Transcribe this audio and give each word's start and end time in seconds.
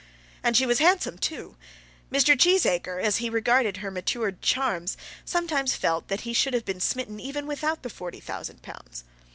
And 0.41 0.57
she 0.57 0.65
was 0.65 0.79
handsome 0.79 1.19
too. 1.19 1.57
Mr. 2.11 2.35
Cheesacre, 2.35 2.99
as 3.03 3.17
he 3.17 3.29
regarded 3.29 3.77
her 3.77 3.91
matured 3.91 4.41
charms, 4.41 4.97
sometimes 5.25 5.75
felt 5.75 6.07
that 6.07 6.21
he 6.21 6.33
should 6.33 6.55
have 6.55 6.65
been 6.65 6.79
smitten 6.79 7.19
even 7.19 7.45
without 7.45 7.83
the 7.83 7.89
forty 7.91 8.19
thousand 8.19 8.63
pounds. 8.63 9.03